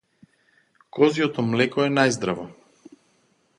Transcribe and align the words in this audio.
Козјото 0.97 1.45
млеко 1.51 1.85
е 1.85 1.93
најздраво. 1.99 2.49